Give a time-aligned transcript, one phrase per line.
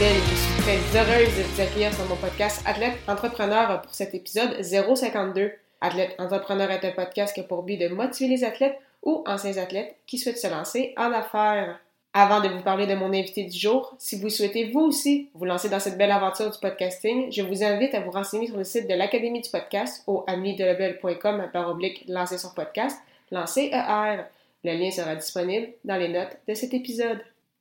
[0.00, 4.62] Je suis très heureuse de vous accueillir sur mon podcast Athlète Entrepreneur pour cet épisode
[4.62, 5.50] 052.
[5.80, 9.56] Athlète Entrepreneur est un podcast qui a pour but de motiver les athlètes ou anciens
[9.56, 11.80] athlètes qui souhaitent se lancer en affaires.
[12.14, 15.46] Avant de vous parler de mon invité du jour, si vous souhaitez vous aussi vous
[15.46, 18.62] lancer dans cette belle aventure du podcasting, je vous invite à vous renseigner sur le
[18.62, 22.96] site de l'Académie du podcast au ameliedelebel.com par oblique lancer son podcast,
[23.32, 24.22] lancer ER.
[24.62, 27.18] Le lien sera disponible dans les notes de cet épisode.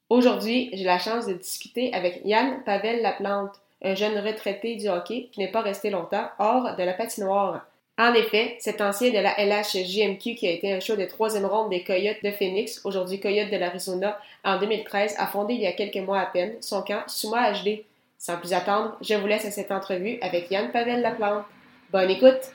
[0.10, 5.28] Aujourd'hui, j'ai la chance de discuter avec Yann Pavel Laplante, un jeune retraité du hockey
[5.34, 7.68] qui n'est pas resté longtemps hors de la patinoire.
[7.98, 11.72] En effet, cet ancien de la LHJMQ qui a été un show de troisième ronde
[11.72, 15.74] des Coyotes de Phoenix, aujourd'hui Coyotes de l'Arizona, en 2013, a fondé il y a
[15.74, 17.84] quelques mois à peine son camp Suma HD.
[18.18, 21.44] Sans plus attendre, je vous laisse à cette entrevue avec Yann Pavel Laplante.
[21.92, 22.54] Bonne écoute!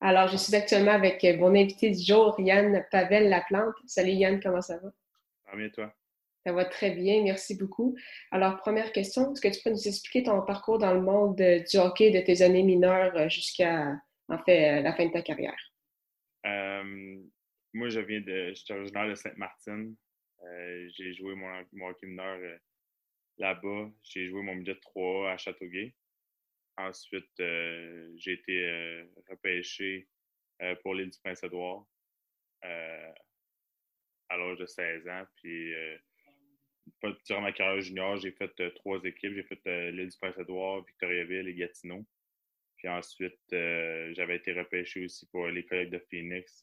[0.00, 3.74] Alors, je suis actuellement avec mon invité du jour, Yann Pavel Laplante.
[3.86, 4.62] Salut Yann, comment?
[4.62, 5.92] Ça va bien, toi?
[6.46, 7.96] Ça va très bien, merci beaucoup.
[8.30, 11.76] Alors, première question, est-ce que tu peux nous expliquer ton parcours dans le monde du
[11.76, 13.94] hockey de tes années mineures jusqu'à,
[14.28, 15.58] en fait, la fin de ta carrière?
[16.46, 17.22] Euh,
[17.74, 19.94] moi, je viens de, je suis originaire de Sainte-Martine.
[20.42, 22.56] Euh, j'ai joué mon, hockey mineur euh,
[23.36, 23.90] là-bas.
[24.02, 25.94] J'ai joué mon midget 3 à Châteauguay.
[26.78, 30.08] Ensuite, j'ai été repêché
[30.82, 31.84] pour l'île du Prince-Édouard
[32.62, 35.24] à l'âge de 16 ans.
[35.36, 35.74] Puis,
[37.26, 39.34] durant ma carrière junior, j'ai fait trois équipes.
[39.34, 42.04] J'ai fait l'île du Prince-Édouard, Victoriaville et Gatineau.
[42.76, 46.62] Puis ensuite, j'avais été repêché aussi pour les collègues de Phoenix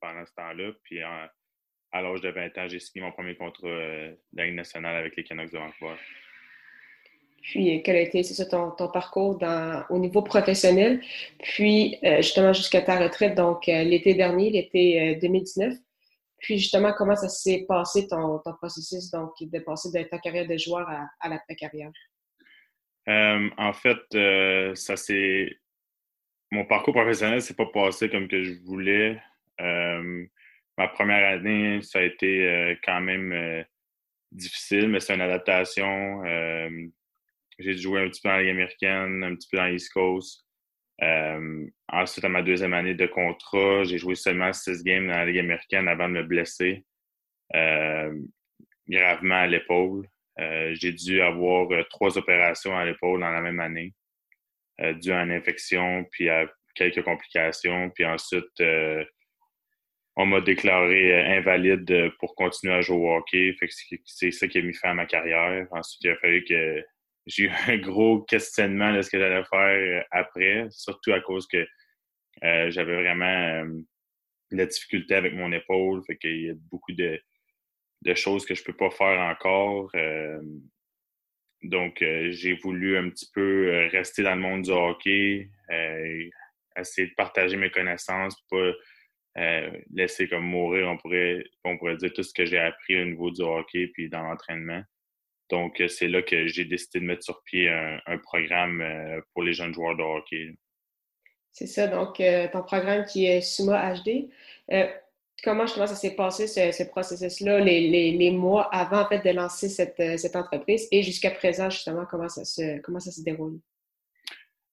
[0.00, 0.72] pendant ce temps-là.
[0.82, 5.24] Puis à l'âge de 20 ans, j'ai signé mon premier contrat de nationale avec les
[5.24, 5.96] Canucks de Vancouver.
[7.40, 9.38] Puis, quel a été ton, ton, parcours
[9.90, 11.00] au niveau professionnel?
[11.38, 15.74] Puis, justement, jusqu'à ta retraite, donc l'été dernier, l'été 2019.
[16.44, 20.46] Puis, justement, comment ça s'est passé ton, ton, processus, donc, de passer de ta carrière
[20.46, 21.90] de joueur à, à l'après-carrière?
[23.08, 25.58] Euh, en fait, euh, ça c'est
[26.50, 29.20] mon parcours professionnel s'est pas passé comme que je voulais.
[29.60, 30.26] Euh,
[30.76, 33.64] ma première année, ça a été quand même
[34.30, 36.22] difficile, mais c'est une adaptation.
[37.58, 40.43] j'ai joué un petit peu dans la Ligue américaine, un petit peu dans l'East Coast.
[41.00, 45.38] Ensuite, à ma deuxième année de contrat, j'ai joué seulement six games dans la Ligue
[45.38, 46.84] américaine avant de me blesser
[48.88, 50.06] gravement à l'épaule.
[50.40, 53.94] Euh, j'ai dû avoir euh, trois opérations à l'épaule dans la même année,
[54.80, 57.90] euh, dû à une infection, puis à quelques complications.
[57.90, 58.62] Puis ensuite,
[60.16, 63.54] on m'a déclaré invalide pour continuer à jouer au hockey.
[64.04, 65.66] c'est ça qui a mis fin à ma carrière.
[65.70, 66.84] Ensuite, il a fallu que
[67.26, 71.66] j'ai eu un gros questionnement de ce que j'allais faire après, surtout à cause que
[72.42, 73.64] j'avais vraiment
[74.52, 76.02] de la difficulté avec mon épaule.
[76.06, 77.20] Fait qu'il y a beaucoup de
[78.04, 79.90] de choses que je peux pas faire encore.
[79.94, 80.40] Euh,
[81.62, 85.48] donc, euh, j'ai voulu un petit peu euh, rester dans le monde du hockey,
[86.76, 88.72] essayer de partager mes connaissances, pas
[89.90, 93.30] laisser comme mourir, on pourrait, on pourrait dire tout ce que j'ai appris au niveau
[93.30, 94.82] du hockey puis dans l'entraînement.
[95.50, 98.82] Donc, c'est là que j'ai décidé de mettre sur pied un, un programme
[99.32, 100.54] pour les jeunes joueurs de hockey.
[101.52, 104.30] C'est ça, donc ton programme qui est Suma HD
[105.44, 109.68] comment justement ça s'est passé, ce, processus-là, les, les, mois avant en fait, de lancer
[109.68, 113.58] cette, euh, cette entreprise et jusqu'à présent, justement, comment ça se, comment ça se déroule?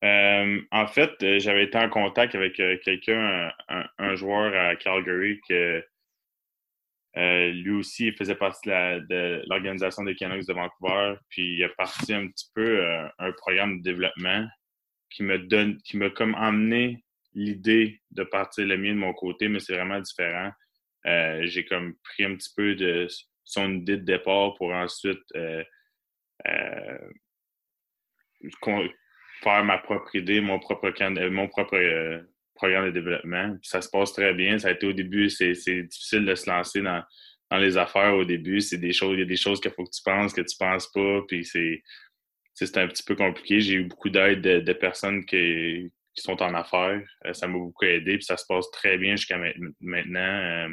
[0.04, 3.52] Euh, en fait, euh, j'avais été en contact avec quelqu'un,
[4.00, 5.84] un, joueur à Calgary, que
[7.16, 12.14] lui aussi il faisait partie de l'organisation des Canucks de Vancouver, puis il a parti
[12.14, 12.86] un petit peu
[13.20, 14.48] un programme de développement
[15.10, 17.04] qui me donne, qui m'a comme emmené
[17.34, 20.52] l'idée de partir le mien de mon côté, mais c'est vraiment différent.
[21.06, 23.08] Euh, j'ai comme pris un petit peu de
[23.44, 25.64] son idée de départ pour ensuite euh,
[26.48, 27.12] euh,
[29.42, 30.92] faire ma propre idée, mon propre,
[31.30, 32.24] mon propre
[32.62, 33.58] programme de développement.
[33.64, 34.60] ça se passe très bien.
[34.60, 37.04] Ça a été au début, c'est difficile de se lancer dans,
[37.60, 38.62] les affaires au début.
[38.62, 40.56] C'est des choses, il y a des choses qu'il faut que tu penses, que tu
[40.58, 41.82] penses pas, puis c'est
[42.54, 43.60] c'est un petit peu compliqué.
[43.60, 47.02] J'ai eu beaucoup d'aide de, personnes qui, sont en affaires.
[47.26, 49.40] Euh, ça m'a beaucoup aidé, puis ça se passe très bien jusqu'à
[49.80, 50.20] maintenant.
[50.20, 50.70] Euh,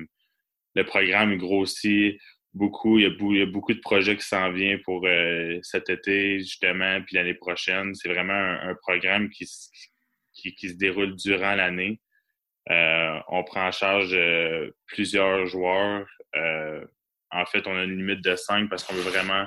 [0.75, 2.19] le programme grossit
[2.53, 7.01] beaucoup, il y, a, beaucoup de projets qui s'en viennent pour euh, cet été, justement,
[7.03, 7.95] puis l'année prochaine.
[7.95, 9.47] C'est vraiment un, programme qui,
[10.39, 12.01] qui, se déroule durant l'année.
[12.71, 16.07] Euh, on prend en charge euh, plusieurs joueurs.
[17.31, 19.47] en fait, on a une limite de cinq parce qu'on veut vraiment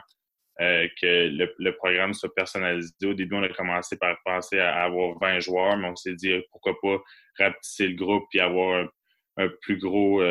[0.59, 2.93] que le, programme soit personnalisé.
[3.03, 6.33] Au début, on a commencé par penser à avoir 20 joueurs, mais on s'est dit
[6.51, 7.01] pourquoi pas
[7.39, 8.87] rapetisser le groupe et avoir
[9.37, 10.21] un, plus gros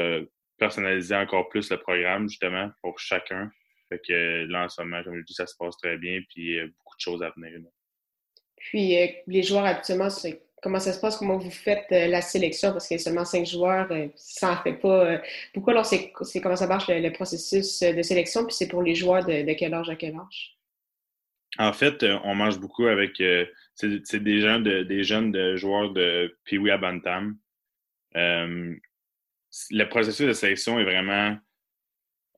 [0.58, 3.50] personnaliser encore plus le programme, justement, pour chacun.
[3.88, 6.60] Fait que là, en ce moment, comme je dis, ça se passe très bien, puis
[6.60, 7.58] beaucoup de choses à venir.
[8.60, 10.10] Puis, euh, les joueurs, habituellement,
[10.62, 11.16] comment ça se passe?
[11.16, 12.72] Comment vous faites euh, la sélection?
[12.72, 15.20] Parce qu'il y a seulement cinq joueurs, euh, ça n'en fait pas.
[15.52, 16.12] Pourquoi, alors, c'est
[16.42, 18.44] comment ça marche le, processus de sélection?
[18.44, 20.56] Puis, c'est pour les joueurs de, quel âge à quel âge?
[21.58, 23.22] En fait, on mange beaucoup avec.
[23.74, 27.36] c'est des jeunes de, des jeunes de joueurs de Pee-Wee à Bantam
[29.70, 31.36] le processus de sélection est vraiment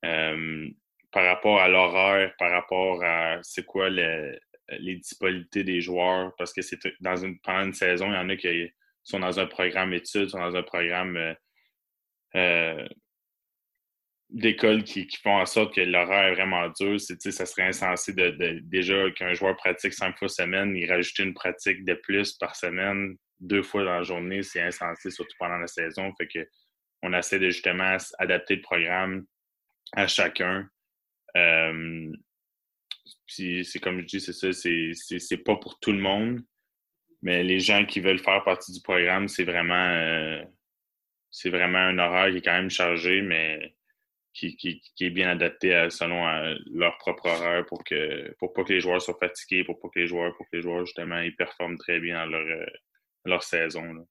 [0.05, 0.69] euh,
[1.13, 3.91] par rapport à l'horaire, par rapport à c'est quoi
[4.79, 8.29] les disponibilités des joueurs, parce que c'est dans une, pendant une saison, il y en
[8.29, 8.71] a qui
[9.03, 11.35] sont dans un programme études, sont dans un programme euh,
[12.37, 12.89] euh,
[14.31, 16.99] d'école qui, font en sorte que l'horaire est vraiment dur.
[17.01, 21.85] Ça serait insensé de, déjà qu'un joueur pratique cinq fois semaine, il rajoute une pratique
[21.85, 26.13] de plus par semaine, deux fois dans la journée, c'est insensé, surtout pendant la saison.
[26.17, 26.49] Fait que
[27.03, 29.27] on essaie de justement adapter le programme
[29.93, 30.69] à chacun.
[31.37, 32.13] Euh,
[33.65, 36.43] c'est comme je dis, c'est ça, c'est pas pour tout le monde,
[37.23, 40.43] mais les gens qui veulent faire partie du programme, c'est vraiment euh,
[41.47, 43.75] vraiment un horaire qui est quand même chargé, mais
[44.35, 46.25] qui, est bien adapté selon
[46.73, 50.01] leur propre horaire pour que pour pas que les joueurs soient fatigués, pour pas que
[50.01, 52.67] les joueurs, pour que les joueurs justement ils performent très bien dans leur, euh,
[53.25, 54.07] leur saison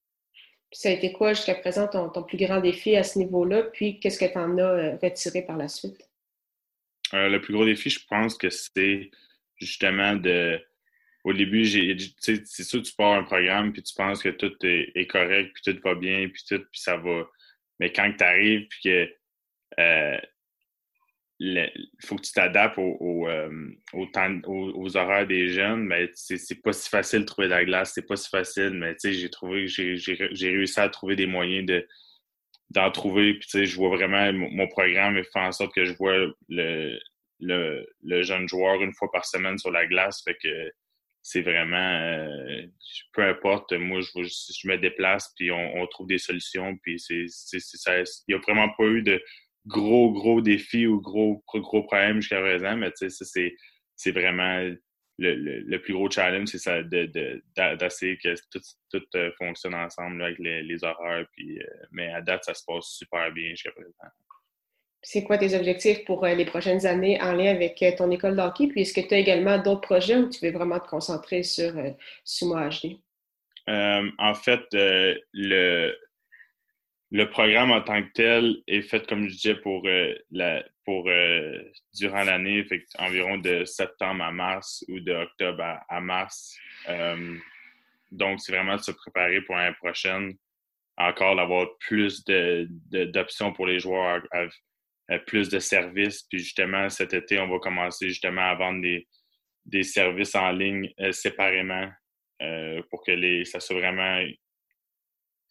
[0.73, 3.63] ça a été quoi jusqu'à présent ton, plus grand défi à ce niveau-là?
[3.63, 6.09] Puis qu'est-ce que tu en as euh, retiré par la suite?
[7.13, 9.11] Euh, le plus gros défi, je pense que c'est
[9.57, 10.59] justement de.
[11.23, 15.51] Au début, c'est sûr, tu pars un programme, puis tu penses que tout est, correct,
[15.53, 17.29] puis tout va bien, puis tout, puis ça va.
[17.79, 19.13] Mais quand tu arrives, puis que
[19.79, 20.17] euh,
[22.03, 27.21] faut que tu t'adaptes au, euh, aux, horaires des jeunes, mais c'est pas si facile
[27.21, 30.89] de trouver de la glace, c'est pas si facile, mais j'ai trouvé, j'ai réussi à
[30.89, 31.87] trouver des moyens de
[32.71, 36.15] d'en trouver, puis je vois vraiment mon, programme fait en sorte que je vois
[36.47, 36.99] le,
[37.39, 40.71] le, jeune joueur une fois par semaine sur la glace, fait que
[41.21, 42.65] c'est vraiment, euh,
[43.13, 48.03] peu importe, moi je, je, me déplace, puis on, trouve des solutions, puis c'est, il
[48.29, 49.21] n'y a vraiment pas eu de
[49.67, 53.53] gros, gros défi ou gros, gros problème jusqu'à présent, mais tu sais,
[53.95, 54.71] c'est vraiment
[55.21, 60.83] le, plus gros challenge, c'est ça, d'essayer que tout, euh, fonctionne ensemble avec les, les,
[60.83, 61.25] horaires.
[61.33, 63.91] Puis, euh, mais à date, ça se passe super bien jusqu'à présent.
[65.03, 68.67] C'est quoi tes objectifs pour euh, les prochaines années en lien avec ton école d'hockey?
[68.67, 71.73] Puis est-ce que tu as également d'autres projets où tu veux vraiment te concentrer sur
[72.23, 72.97] Sumo HD?
[73.67, 75.95] en fait, le,
[77.11, 81.09] le programme en tant que tel est fait, comme je disais, pour, euh, la, pour
[81.09, 81.61] euh,
[81.93, 82.65] durant l'année,
[82.99, 86.57] environ de septembre à mars ou de octobre à, mars.
[86.87, 87.35] Euh,
[88.11, 90.35] donc, c'est vraiment de se préparer pour l'année prochaine,
[90.95, 94.21] encore d'avoir plus d'options de, pour les joueurs,
[95.27, 96.23] plus de services.
[96.23, 99.05] Puis justement, cet été, on va commencer justement à vendre des,
[99.65, 101.89] des services en ligne séparément
[102.89, 104.21] pour que les, ça soit vraiment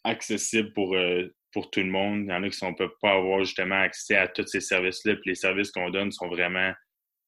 [0.05, 0.97] accessible pour
[1.53, 2.25] pour tout le monde.
[2.25, 5.15] Il y en a qui ne peuvent pas avoir justement accès à tous ces services-là.
[5.17, 6.73] Puis les services qu'on donne sont vraiment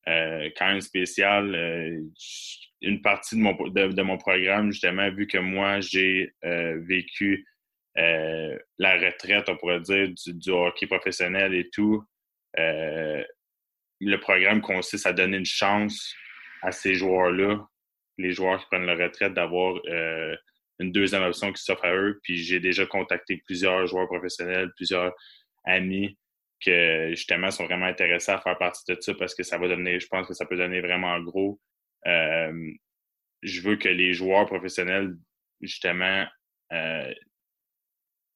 [0.09, 1.25] euh, quand même spéciaux.
[1.27, 2.01] Euh,
[2.81, 7.47] une partie de mon, de, mon programme, justement, vu que moi, j'ai euh, vécu
[7.95, 12.03] la retraite, on pourrait dire, du, hockey professionnel et tout,
[12.57, 16.15] le programme consiste à donner une chance
[16.63, 17.65] à ces joueurs-là,
[18.17, 19.75] les joueurs qui prennent la retraite, d'avoir
[20.83, 22.21] une deuxième option qui s'offre à eux.
[22.23, 25.15] Puis j'ai déjà contacté plusieurs joueurs professionnels, plusieurs
[25.65, 26.19] amis
[26.65, 29.99] que justement sont vraiment intéressés à faire partie de ça parce que ça va donner,
[29.99, 31.61] je pense que ça peut donner vraiment gros.
[32.07, 32.73] Euh,
[33.43, 35.17] je veux que les joueurs professionnels,
[35.61, 36.25] justement,
[36.73, 37.13] euh,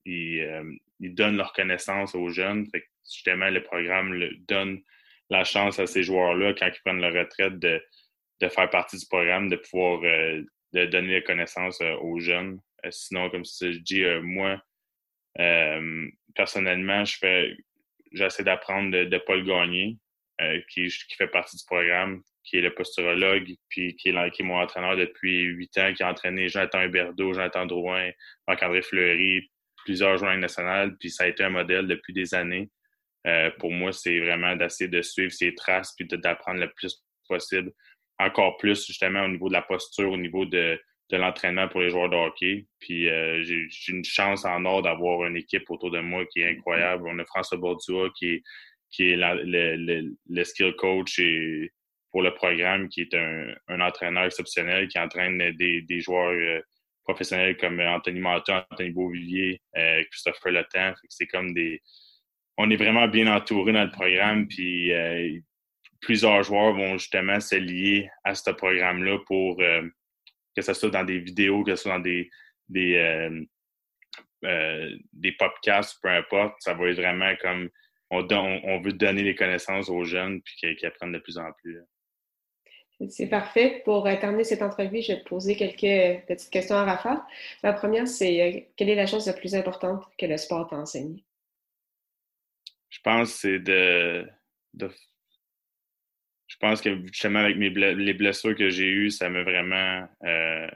[0.08, 2.66] euh, ils, donnent leur connaissance aux jeunes.
[2.70, 4.80] Fait justement, le programme donne
[5.30, 7.80] la chance à ces joueurs-là, quand ils prennent leur retraite, de,
[8.40, 10.00] de faire partie du programme, de pouvoir
[10.72, 12.60] de donner la connaissance euh, aux jeunes.
[12.84, 14.60] Euh, sinon, comme je dis, euh, moi,
[16.34, 17.56] personnellement, je fais
[18.12, 19.98] j'essaie d'apprendre de, Paul Gagné,
[20.70, 25.42] qui, fait partie du programme, qui est le posturologue, puis qui est, mon entraîneur depuis
[25.42, 28.10] huit ans, qui a entraîné Jonathan Huberdeau, Jonathan Drouin,
[28.48, 29.50] Marc-André Fleury,
[29.84, 32.70] plusieurs joueurs nationaux, puis ça a été un modèle depuis des années.
[33.58, 37.72] pour moi, c'est vraiment d'essayer de suivre ses traces puis d'apprendre le plus possible.
[38.18, 40.80] Encore plus, justement, au niveau de la posture, au niveau de,
[41.10, 42.66] de l'entraînement pour les joueurs de hockey.
[42.78, 43.08] Puis
[43.42, 47.04] j'ai une chance en or d'avoir une équipe autour de moi qui est incroyable.
[47.08, 48.42] On a François Bordua qui est,
[48.90, 51.70] qui est le, le, skill coach et
[52.10, 56.60] pour le programme, qui est un, un entraîneur exceptionnel, qui entraîne des, des joueurs euh,
[57.04, 60.94] professionnels comme Anthony Martin, Anthony Beauvillier, euh, Christopher Letan.
[61.08, 61.80] C'est comme des.
[62.56, 65.38] On est vraiment bien entouré dans le programme, puis euh,
[66.00, 71.18] plusieurs joueurs vont justement se lier à ce programme-là pour que ce soit dans des
[71.18, 72.30] vidéos, que ce soit dans des,
[72.68, 73.46] des,
[74.42, 76.54] des podcasts, peu importe.
[76.60, 77.68] Ça va être vraiment comme
[78.10, 81.80] on, on, veut donner les connaissances aux jeunes puis qu'ils apprennent de plus en plus.
[83.10, 83.82] C'est parfait.
[83.84, 87.20] Pour euh, terminer cette entrevue, je vais te poser quelques petites questions à rafale.
[87.62, 90.76] La première, c'est euh, quelle est la chose la plus importante que le sport t'a
[90.76, 91.22] enseigné?
[92.88, 94.26] Je pense que c'est de,
[96.56, 100.66] Je pense que justement avec mes les blessures que j'ai eues, ça m'a vraiment euh,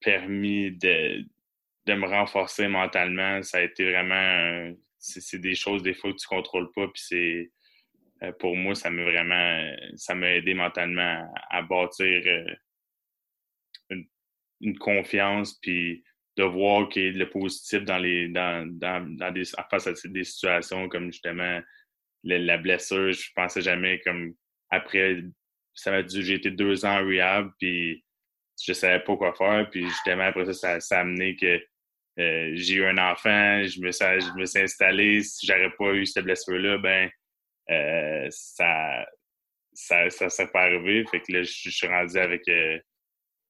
[0.00, 1.24] permis de,
[1.86, 3.42] de me renforcer mentalement.
[3.42, 6.86] Ça a été vraiment c'est des choses des fois que tu contrôles pas.
[6.88, 7.50] Puis c'est
[8.22, 13.96] euh, pour moi, ça m'a vraiment ça m'a aidé mentalement à, bâtir euh,
[14.60, 16.04] une, confiance puis
[16.36, 20.24] de voir qu'il y a le positif dans les dans, dans, des face à des
[20.24, 21.60] situations comme justement
[22.26, 23.12] la, blessure.
[23.12, 24.34] Je pensais jamais comme
[24.70, 25.22] après
[25.74, 28.04] ça m'a dit j'ai été deux ans en rehab puis
[28.62, 31.60] je savais pas quoi faire puis justement après ça ça, ça a amené que
[32.18, 35.22] euh, j'ai eu un enfant, je me, suis, je me suis installé.
[35.22, 37.10] Si j'aurais pas eu cette blessure-là, ben
[37.70, 39.06] euh, ça,
[39.74, 41.04] ça, ça serait pas arrivé.
[41.10, 42.78] Fait que là, je, suis rendu avec euh,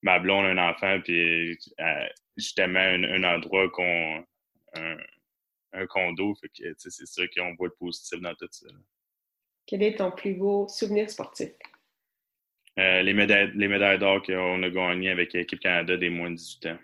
[0.02, 1.56] ma blonde, un enfant, puis
[2.36, 4.24] justement un, un endroit qu'on
[4.74, 4.96] un,
[5.76, 6.34] un, condo.
[6.34, 8.66] Fait que c'est sûr qu'on voit le positif dans tout ça.
[9.66, 11.50] Quel est ton plus beau souvenir sportif?
[12.76, 16.66] les médailles, les médailles d'or qu'on a gagnées avec l'équipe Canada des moins de 18
[16.66, 16.78] ans.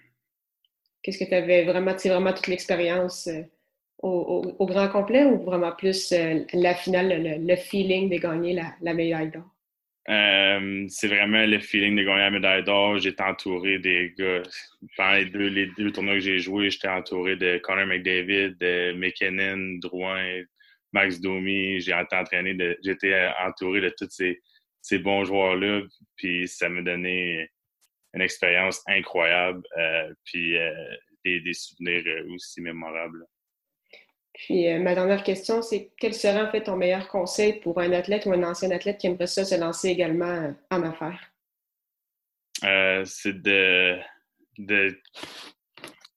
[1.02, 3.42] Qu'est-ce que tu avais vraiment, c'est vraiment toute l'expérience euh,
[4.02, 9.30] au, grand complet ou vraiment plus euh, la finale, le, feeling de gagner la, médaille
[9.30, 9.51] d'or?
[10.08, 12.98] Euh, c'est vraiment le feeling de gagner la médaille d'or.
[12.98, 14.42] J'étais entouré des gars.
[14.96, 18.92] Pendant les deux, les deux tournois que j'ai joués, j'étais entouré de Connor McDavid, de
[18.94, 20.42] McKinnon, Drouin,
[20.92, 21.80] Max Domi.
[21.80, 24.40] J'ai entraîné de, j'étais entouré de tous ces,
[24.80, 25.82] ces bons joueurs-là.
[26.16, 27.48] Puis ça me donnait
[28.14, 33.24] une expérience incroyable, euh, puis euh, des, souvenirs euh, aussi mémorables.
[34.46, 38.26] Puis ma dernière question, c'est quel serait en fait ton meilleur conseil pour un athlète
[38.26, 41.28] ou un ancien athlète qui aimerait ça se lancer également en affaires?
[43.04, 43.98] c'est de,
[44.58, 44.96] de,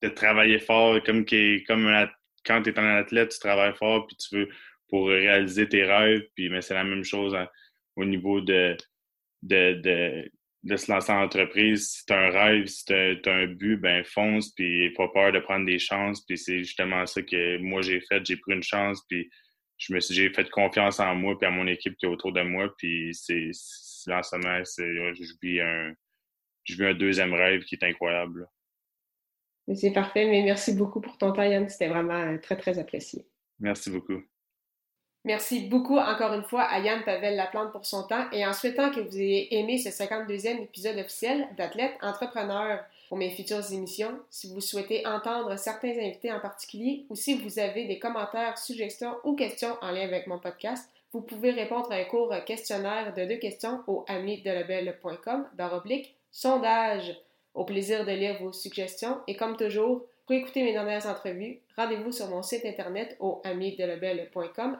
[0.01, 1.25] de, travailler fort, comme,
[1.67, 2.08] comme
[2.46, 4.50] quand tu es un athlète, tu travailles fort, puis tu veux
[4.89, 7.48] pour réaliser tes rêves, puis mais c'est la même chose hein,
[7.96, 8.75] au niveau de,
[9.44, 10.32] de, de
[10.75, 11.89] se lancer en entreprise.
[11.89, 15.39] Si tu un rêve, si tu as, un but, ben fonce, puis pas peur de
[15.39, 16.25] prendre des chances.
[16.25, 18.25] Puis c'est justement ça que moi j'ai fait.
[18.25, 19.29] J'ai pris une chance, puis
[19.77, 22.34] je me suis j'ai fait confiance en moi puis à mon équipe qui est autour
[22.34, 22.74] de moi.
[22.77, 23.51] Puis c'est
[24.07, 25.93] lancement, je vis un
[26.63, 28.48] je vis un deuxième rêve qui est incroyable.
[29.74, 31.67] C'est parfait, mais merci beaucoup pour ton temps, Yann.
[31.69, 33.27] C'était vraiment très, très apprécié.
[33.60, 34.22] Merci beaucoup.
[35.25, 38.91] Merci beaucoup encore une fois à Yann Pavel Laplante pour son temps et en souhaitant
[38.91, 44.20] que vous ayez aimé ce 52e épisode officiel d'Athlète Entrepreneur pour mes futures émissions.
[44.29, 49.15] Si vous souhaitez entendre certains invités en particulier ou si vous avez des commentaires, suggestions
[49.24, 53.25] ou questions en lien avec mon podcast, vous pouvez répondre à un court questionnaire de
[53.25, 57.20] deux questions au amidelabel.com baroblique sondage.
[57.55, 62.12] Au plaisir de lire vos suggestions et comme toujours, pour écouter mes dernières entrevues, rendez-vous
[62.12, 64.79] sur mon site internet au amidelebel.com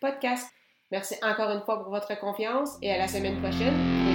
[0.00, 0.50] podcast.
[0.90, 4.05] Merci encore une fois pour votre confiance et à la semaine prochaine